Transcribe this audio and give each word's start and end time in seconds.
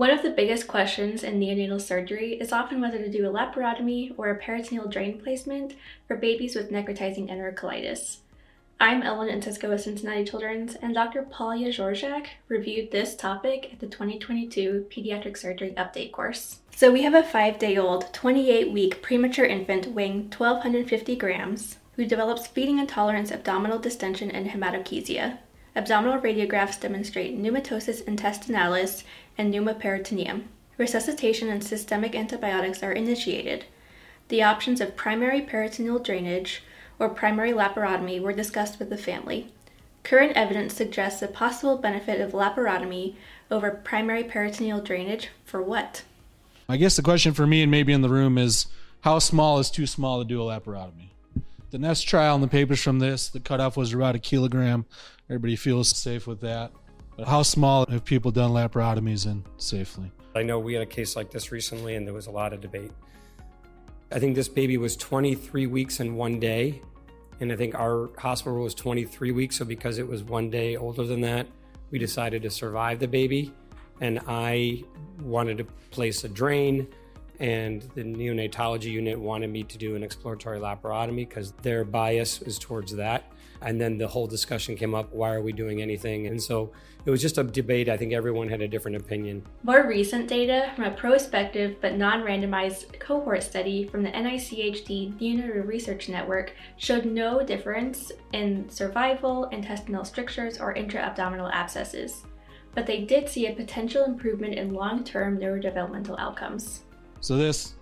One 0.00 0.08
of 0.10 0.22
the 0.22 0.30
biggest 0.30 0.66
questions 0.66 1.22
in 1.22 1.38
neonatal 1.38 1.78
surgery 1.78 2.32
is 2.40 2.52
often 2.52 2.80
whether 2.80 2.96
to 2.96 3.10
do 3.10 3.28
a 3.28 3.30
laparotomy 3.30 4.14
or 4.16 4.30
a 4.30 4.34
peritoneal 4.34 4.88
drain 4.88 5.20
placement 5.20 5.74
for 6.08 6.16
babies 6.16 6.56
with 6.56 6.70
necrotizing 6.70 7.28
enterocolitis. 7.28 8.20
I'm 8.80 9.02
Ellen 9.02 9.28
Encisco 9.28 9.68
with 9.68 9.82
Cincinnati 9.82 10.24
Children's, 10.24 10.74
and 10.76 10.94
Dr. 10.94 11.20
Paul 11.24 11.50
Jeziorczak 11.50 12.28
reviewed 12.48 12.90
this 12.90 13.14
topic 13.14 13.74
at 13.74 13.80
the 13.80 13.88
2022 13.88 14.86
Pediatric 14.88 15.36
Surgery 15.36 15.74
Update 15.76 16.12
course. 16.12 16.60
So 16.74 16.90
we 16.90 17.02
have 17.02 17.12
a 17.12 17.22
five 17.22 17.58
day 17.58 17.76
old, 17.76 18.14
28 18.14 18.72
week 18.72 19.02
premature 19.02 19.44
infant 19.44 19.88
weighing 19.88 20.30
1,250 20.30 21.14
grams 21.16 21.76
who 21.96 22.06
develops 22.06 22.46
feeding 22.46 22.78
intolerance, 22.78 23.30
abdominal 23.30 23.78
distension, 23.78 24.30
and 24.30 24.48
hematochezia. 24.48 25.40
Abdominal 25.76 26.18
radiographs 26.18 26.80
demonstrate 26.80 27.38
pneumatosis 27.38 28.02
intestinalis 28.02 29.04
and 29.38 29.52
pneumoperitoneum. 29.52 30.44
Resuscitation 30.78 31.48
and 31.48 31.62
systemic 31.62 32.14
antibiotics 32.14 32.82
are 32.82 32.92
initiated. 32.92 33.64
The 34.28 34.42
options 34.42 34.80
of 34.80 34.96
primary 34.96 35.40
peritoneal 35.40 35.98
drainage 35.98 36.62
or 36.98 37.08
primary 37.08 37.52
laparotomy 37.52 38.20
were 38.20 38.32
discussed 38.32 38.78
with 38.78 38.90
the 38.90 38.96
family. 38.96 39.52
Current 40.02 40.36
evidence 40.36 40.74
suggests 40.74 41.22
a 41.22 41.28
possible 41.28 41.76
benefit 41.76 42.20
of 42.20 42.32
laparotomy 42.32 43.14
over 43.50 43.70
primary 43.70 44.24
peritoneal 44.24 44.80
drainage 44.80 45.28
for 45.44 45.62
what? 45.62 46.02
I 46.68 46.76
guess 46.76 46.96
the 46.96 47.02
question 47.02 47.32
for 47.32 47.46
me 47.46 47.62
and 47.62 47.70
maybe 47.70 47.92
in 47.92 48.00
the 48.00 48.08
room 48.08 48.38
is 48.38 48.66
how 49.02 49.18
small 49.18 49.58
is 49.58 49.70
too 49.70 49.86
small 49.86 50.18
to 50.18 50.24
do 50.24 50.40
a 50.42 50.44
laparotomy? 50.44 51.10
The 51.70 51.78
NEST 51.78 52.08
trial 52.08 52.34
and 52.34 52.42
the 52.42 52.48
papers 52.48 52.82
from 52.82 52.98
this, 52.98 53.28
the 53.28 53.40
cutoff 53.40 53.76
was 53.76 53.92
about 53.92 54.14
a 54.14 54.18
kilogram. 54.18 54.86
Everybody 55.28 55.56
feels 55.56 55.96
safe 55.96 56.26
with 56.26 56.40
that. 56.40 56.72
But 57.16 57.28
how 57.28 57.42
small 57.42 57.86
have 57.86 58.04
people 58.04 58.30
done 58.30 58.50
laparotomies 58.50 59.26
in 59.26 59.44
safely? 59.56 60.10
I 60.34 60.42
know 60.42 60.58
we 60.58 60.74
had 60.74 60.82
a 60.82 60.86
case 60.86 61.16
like 61.16 61.30
this 61.30 61.52
recently, 61.52 61.96
and 61.96 62.06
there 62.06 62.14
was 62.14 62.26
a 62.26 62.30
lot 62.30 62.52
of 62.52 62.60
debate. 62.60 62.92
I 64.12 64.18
think 64.18 64.34
this 64.34 64.48
baby 64.48 64.78
was 64.78 64.96
23 64.96 65.66
weeks 65.66 66.00
and 66.00 66.16
one 66.16 66.40
day, 66.40 66.82
and 67.40 67.52
I 67.52 67.56
think 67.56 67.74
our 67.74 68.10
hospital 68.18 68.62
was 68.62 68.74
23 68.74 69.32
weeks. 69.32 69.58
So 69.58 69.64
because 69.64 69.98
it 69.98 70.06
was 70.06 70.22
one 70.24 70.50
day 70.50 70.76
older 70.76 71.04
than 71.04 71.20
that, 71.22 71.46
we 71.90 71.98
decided 71.98 72.42
to 72.42 72.50
survive 72.50 72.98
the 72.98 73.08
baby. 73.08 73.52
And 74.00 74.20
I 74.26 74.82
wanted 75.20 75.58
to 75.58 75.64
place 75.90 76.24
a 76.24 76.28
drain 76.28 76.88
and 77.40 77.82
the 77.94 78.04
neonatology 78.04 78.90
unit 78.90 79.18
wanted 79.18 79.48
me 79.48 79.64
to 79.64 79.78
do 79.78 79.96
an 79.96 80.02
exploratory 80.02 80.60
laparotomy 80.60 81.26
because 81.28 81.52
their 81.62 81.84
bias 81.84 82.42
is 82.42 82.58
towards 82.58 82.94
that. 82.96 83.32
And 83.62 83.80
then 83.80 83.98
the 83.98 84.08
whole 84.08 84.26
discussion 84.26 84.76
came 84.76 84.94
up 84.94 85.12
why 85.12 85.32
are 85.32 85.42
we 85.42 85.52
doing 85.52 85.82
anything? 85.82 86.26
And 86.26 86.42
so 86.42 86.72
it 87.04 87.10
was 87.10 87.22
just 87.22 87.38
a 87.38 87.44
debate. 87.44 87.88
I 87.88 87.96
think 87.96 88.12
everyone 88.12 88.48
had 88.48 88.60
a 88.60 88.68
different 88.68 88.98
opinion. 88.98 89.42
More 89.62 89.86
recent 89.86 90.28
data 90.28 90.70
from 90.76 90.84
a 90.84 90.90
prospective 90.90 91.76
but 91.80 91.96
non 91.96 92.22
randomized 92.22 92.98
cohort 93.00 93.42
study 93.42 93.86
from 93.86 94.02
the 94.02 94.10
NICHD 94.10 95.18
Neonatal 95.18 95.66
Research 95.66 96.08
Network 96.08 96.54
showed 96.76 97.06
no 97.06 97.42
difference 97.42 98.12
in 98.32 98.68
survival, 98.68 99.44
intestinal 99.46 100.04
strictures, 100.04 100.58
or 100.58 100.74
intra 100.74 101.00
abdominal 101.00 101.50
abscesses. 101.50 102.24
But 102.74 102.86
they 102.86 103.04
did 103.04 103.28
see 103.28 103.46
a 103.46 103.54
potential 103.54 104.04
improvement 104.04 104.54
in 104.54 104.74
long 104.74 105.04
term 105.04 105.38
neurodevelopmental 105.38 106.18
outcomes. 106.18 106.84
So 107.20 107.36
this, 107.36 107.74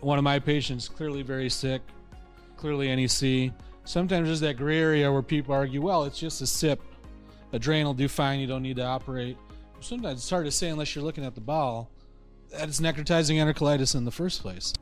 one 0.00 0.18
of 0.18 0.24
my 0.24 0.38
patients, 0.38 0.88
clearly 0.88 1.22
very 1.22 1.48
sick, 1.50 1.82
clearly 2.56 2.94
NEC. 2.94 3.52
Sometimes 3.84 4.28
there's 4.28 4.40
that 4.40 4.56
gray 4.56 4.78
area 4.78 5.10
where 5.10 5.22
people 5.22 5.54
argue, 5.54 5.82
well, 5.82 6.04
it's 6.04 6.18
just 6.18 6.40
a 6.40 6.46
SIP. 6.46 6.80
A 7.52 7.58
drain 7.58 7.84
will 7.84 7.94
do 7.94 8.08
fine. 8.08 8.40
You 8.40 8.46
don't 8.46 8.62
need 8.62 8.76
to 8.76 8.84
operate. 8.84 9.36
Sometimes 9.80 10.20
it's 10.20 10.30
hard 10.30 10.46
to 10.46 10.50
say 10.50 10.68
unless 10.68 10.94
you're 10.94 11.04
looking 11.04 11.24
at 11.24 11.34
the 11.34 11.40
bowel 11.40 11.90
that 12.50 12.68
it's 12.68 12.80
necrotizing 12.80 13.36
enterocolitis 13.36 13.94
in 13.94 14.04
the 14.04 14.10
first 14.10 14.42
place. 14.42 14.72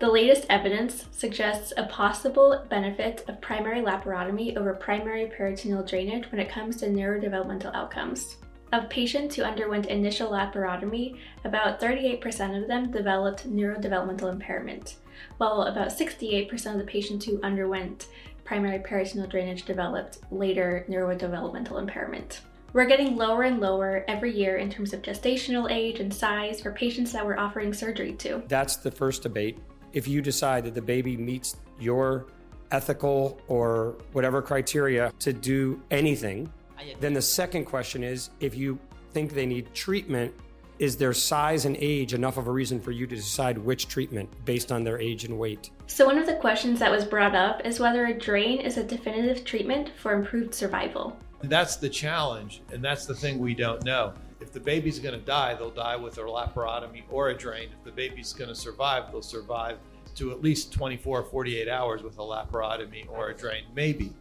The 0.00 0.10
latest 0.10 0.46
evidence 0.48 1.04
suggests 1.10 1.74
a 1.76 1.84
possible 1.86 2.64
benefit 2.70 3.24
of 3.28 3.40
primary 3.42 3.80
laparotomy 3.82 4.56
over 4.56 4.72
primary 4.74 5.26
peritoneal 5.26 5.84
drainage 5.84 6.30
when 6.32 6.40
it 6.40 6.48
comes 6.48 6.76
to 6.76 6.86
neurodevelopmental 6.86 7.74
outcomes. 7.74 8.36
Of 8.72 8.88
patients 8.88 9.34
who 9.34 9.42
underwent 9.42 9.86
initial 9.86 10.30
laparotomy, 10.30 11.18
about 11.44 11.80
38% 11.80 12.62
of 12.62 12.68
them 12.68 12.92
developed 12.92 13.50
neurodevelopmental 13.50 14.30
impairment, 14.30 14.96
while 15.38 15.62
about 15.62 15.88
68% 15.88 16.72
of 16.72 16.78
the 16.78 16.84
patients 16.84 17.24
who 17.24 17.40
underwent 17.42 18.06
primary 18.44 18.78
peritoneal 18.78 19.26
drainage 19.26 19.64
developed 19.64 20.18
later 20.30 20.84
neurodevelopmental 20.88 21.80
impairment. 21.80 22.42
We're 22.72 22.86
getting 22.86 23.16
lower 23.16 23.42
and 23.42 23.58
lower 23.58 24.04
every 24.06 24.32
year 24.32 24.58
in 24.58 24.70
terms 24.70 24.92
of 24.92 25.02
gestational 25.02 25.68
age 25.68 25.98
and 25.98 26.14
size 26.14 26.60
for 26.60 26.70
patients 26.70 27.10
that 27.10 27.26
we're 27.26 27.36
offering 27.36 27.74
surgery 27.74 28.12
to. 28.14 28.44
That's 28.46 28.76
the 28.76 28.92
first 28.92 29.22
debate. 29.22 29.58
If 29.92 30.06
you 30.06 30.22
decide 30.22 30.62
that 30.64 30.74
the 30.74 30.82
baby 30.82 31.16
meets 31.16 31.56
your 31.80 32.26
ethical 32.70 33.40
or 33.48 33.96
whatever 34.12 34.40
criteria 34.40 35.12
to 35.18 35.32
do 35.32 35.82
anything, 35.90 36.52
then 37.00 37.12
the 37.12 37.22
second 37.22 37.64
question 37.64 38.02
is 38.02 38.30
if 38.40 38.54
you 38.54 38.78
think 39.12 39.32
they 39.32 39.46
need 39.46 39.72
treatment, 39.74 40.34
is 40.78 40.96
their 40.96 41.12
size 41.12 41.66
and 41.66 41.76
age 41.78 42.14
enough 42.14 42.38
of 42.38 42.46
a 42.46 42.50
reason 42.50 42.80
for 42.80 42.90
you 42.90 43.06
to 43.06 43.14
decide 43.14 43.58
which 43.58 43.86
treatment 43.86 44.28
based 44.46 44.72
on 44.72 44.82
their 44.82 44.98
age 44.98 45.24
and 45.24 45.38
weight? 45.38 45.70
So, 45.86 46.06
one 46.06 46.16
of 46.16 46.26
the 46.26 46.36
questions 46.36 46.78
that 46.78 46.90
was 46.90 47.04
brought 47.04 47.34
up 47.34 47.66
is 47.66 47.78
whether 47.78 48.06
a 48.06 48.18
drain 48.18 48.60
is 48.60 48.78
a 48.78 48.82
definitive 48.82 49.44
treatment 49.44 49.90
for 49.98 50.14
improved 50.14 50.54
survival. 50.54 51.16
That's 51.42 51.76
the 51.76 51.88
challenge, 51.88 52.62
and 52.72 52.82
that's 52.82 53.04
the 53.04 53.14
thing 53.14 53.38
we 53.38 53.54
don't 53.54 53.84
know. 53.84 54.14
If 54.40 54.52
the 54.52 54.60
baby's 54.60 54.98
going 54.98 55.18
to 55.18 55.24
die, 55.24 55.54
they'll 55.54 55.70
die 55.70 55.96
with 55.96 56.16
a 56.16 56.22
laparotomy 56.22 57.02
or 57.10 57.28
a 57.28 57.36
drain. 57.36 57.68
If 57.76 57.84
the 57.84 57.92
baby's 57.92 58.32
going 58.32 58.48
to 58.48 58.54
survive, 58.54 59.12
they'll 59.12 59.20
survive 59.20 59.76
to 60.16 60.32
at 60.32 60.42
least 60.42 60.72
24, 60.72 61.20
or 61.20 61.22
48 61.24 61.68
hours 61.68 62.02
with 62.02 62.18
a 62.18 62.22
laparotomy 62.22 63.06
or 63.10 63.30
a 63.30 63.34
drain. 63.34 63.64
Maybe. 63.74 64.12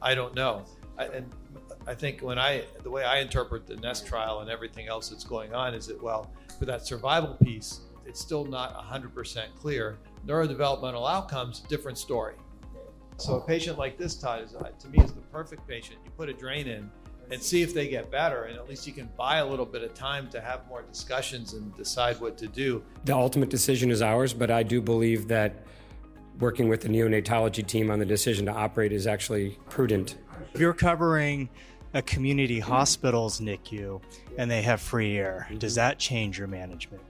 I 0.00 0.14
don't 0.14 0.34
know. 0.34 0.64
I, 0.96 1.06
and 1.06 1.28
I 1.86 1.94
think 1.94 2.20
when 2.20 2.38
I 2.38 2.64
the 2.82 2.90
way 2.90 3.04
I 3.04 3.18
interpret 3.18 3.66
the 3.66 3.76
Nest 3.76 4.06
trial 4.06 4.40
and 4.40 4.50
everything 4.50 4.88
else 4.88 5.08
that's 5.08 5.24
going 5.24 5.54
on 5.54 5.74
is 5.74 5.86
that 5.88 6.02
well, 6.02 6.30
for 6.58 6.64
that 6.64 6.86
survival 6.86 7.34
piece, 7.34 7.80
it's 8.06 8.20
still 8.20 8.44
not 8.44 8.74
100% 8.76 9.44
clear. 9.60 9.98
Neurodevelopmental 10.26 11.08
outcomes, 11.10 11.60
different 11.60 11.98
story. 11.98 12.34
So 13.18 13.36
a 13.36 13.40
patient 13.40 13.78
like 13.78 13.98
this, 13.98 14.16
Todd, 14.16 14.42
is 14.42 14.54
uh, 14.54 14.70
to 14.78 14.88
me 14.88 14.98
is 14.98 15.12
the 15.12 15.20
perfect 15.20 15.66
patient. 15.68 15.98
You 16.04 16.10
put 16.12 16.28
a 16.28 16.32
drain 16.32 16.66
in 16.66 16.90
and 17.30 17.42
see 17.42 17.62
if 17.62 17.72
they 17.72 17.88
get 17.88 18.10
better, 18.10 18.44
and 18.44 18.58
at 18.58 18.68
least 18.68 18.86
you 18.86 18.92
can 18.92 19.08
buy 19.16 19.38
a 19.38 19.46
little 19.46 19.64
bit 19.64 19.82
of 19.82 19.94
time 19.94 20.28
to 20.30 20.40
have 20.40 20.66
more 20.68 20.82
discussions 20.82 21.54
and 21.54 21.74
decide 21.76 22.20
what 22.20 22.36
to 22.38 22.46
do. 22.46 22.82
The 23.04 23.14
ultimate 23.14 23.50
decision 23.50 23.90
is 23.90 24.02
ours, 24.02 24.34
but 24.34 24.50
I 24.50 24.62
do 24.62 24.80
believe 24.80 25.28
that 25.28 25.64
working 26.38 26.68
with 26.68 26.80
the 26.80 26.88
neonatology 26.88 27.66
team 27.66 27.90
on 27.90 27.98
the 27.98 28.04
decision 28.04 28.46
to 28.46 28.52
operate 28.52 28.92
is 28.92 29.06
actually 29.06 29.58
prudent. 29.68 30.16
If 30.52 30.60
you're 30.60 30.74
covering 30.74 31.48
a 31.94 32.02
community 32.02 32.58
hospital's 32.58 33.40
NICU 33.40 34.02
and 34.36 34.50
they 34.50 34.62
have 34.62 34.80
free 34.80 35.16
air, 35.16 35.46
mm-hmm. 35.48 35.58
does 35.58 35.76
that 35.76 35.98
change 35.98 36.38
your 36.38 36.48
management 36.48 37.02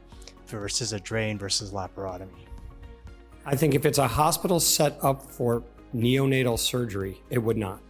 versus 0.47 0.93
a 0.93 1.01
drain 1.01 1.39
versus 1.39 1.73
laparotomy? 1.73 2.47
I 3.47 3.57
think 3.57 3.75
if 3.75 3.85
it's 3.85 3.99
a 3.99 4.07
hospital 4.07 4.61
set 4.61 4.97
up 5.03 5.23
for 5.23 5.65
neonatal 5.95 6.59
surgery, 6.59 7.21
it 7.31 7.39
would 7.39 7.57
not. 7.57 7.81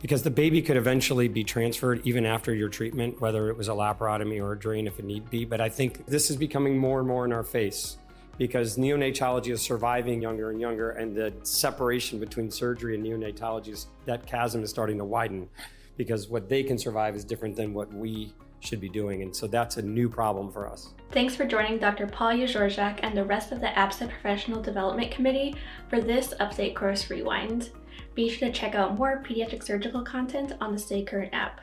Because 0.00 0.22
the 0.22 0.30
baby 0.30 0.60
could 0.60 0.76
eventually 0.76 1.28
be 1.28 1.44
transferred 1.44 2.06
even 2.06 2.26
after 2.26 2.54
your 2.54 2.68
treatment, 2.68 3.20
whether 3.22 3.48
it 3.48 3.56
was 3.56 3.68
a 3.68 3.72
laparotomy 3.72 4.42
or 4.42 4.52
a 4.52 4.58
drain 4.58 4.86
if 4.86 4.98
it 4.98 5.04
need 5.06 5.30
be. 5.30 5.46
But 5.46 5.62
I 5.62 5.70
think 5.70 6.04
this 6.06 6.30
is 6.30 6.36
becoming 6.36 6.76
more 6.76 6.98
and 6.98 7.08
more 7.08 7.24
in 7.24 7.32
our 7.32 7.42
face 7.42 7.96
because 8.38 8.76
neonatology 8.76 9.48
is 9.48 9.62
surviving 9.62 10.20
younger 10.20 10.50
and 10.50 10.60
younger, 10.60 10.90
and 10.92 11.14
the 11.14 11.32
separation 11.42 12.18
between 12.18 12.50
surgery 12.50 12.94
and 12.94 13.04
neonatology 13.04 13.68
is 13.68 13.86
that 14.06 14.26
chasm 14.26 14.62
is 14.62 14.70
starting 14.70 14.98
to 14.98 15.04
widen 15.04 15.48
because 15.96 16.28
what 16.28 16.48
they 16.48 16.62
can 16.62 16.78
survive 16.78 17.14
is 17.14 17.24
different 17.24 17.54
than 17.56 17.72
what 17.72 17.92
we 17.92 18.34
should 18.60 18.80
be 18.80 18.88
doing. 18.88 19.22
And 19.22 19.34
so 19.34 19.46
that's 19.46 19.76
a 19.76 19.82
new 19.82 20.08
problem 20.08 20.50
for 20.50 20.68
us. 20.68 20.94
Thanks 21.12 21.36
for 21.36 21.44
joining 21.44 21.78
Dr. 21.78 22.06
Paul 22.06 22.32
Jeziorczak 22.32 23.00
and 23.02 23.16
the 23.16 23.24
rest 23.24 23.52
of 23.52 23.60
the 23.60 23.68
APSA 23.68 24.08
Professional 24.08 24.60
Development 24.60 25.10
Committee 25.10 25.54
for 25.88 26.00
this 26.00 26.34
Update 26.40 26.74
Course 26.74 27.10
Rewind. 27.10 27.70
Be 28.14 28.28
sure 28.28 28.48
to 28.48 28.54
check 28.54 28.74
out 28.74 28.96
more 28.96 29.22
pediatric 29.24 29.62
surgical 29.62 30.02
content 30.02 30.54
on 30.60 30.72
the 30.72 30.78
Stay 30.78 31.02
Current 31.02 31.32
app. 31.34 31.60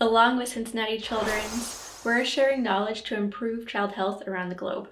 Along 0.00 0.38
with 0.38 0.48
Cincinnati 0.48 0.98
Children's, 0.98 1.89
we're 2.04 2.24
sharing 2.24 2.62
knowledge 2.62 3.02
to 3.02 3.16
improve 3.16 3.66
child 3.66 3.92
health 3.92 4.26
around 4.26 4.48
the 4.48 4.54
globe. 4.54 4.88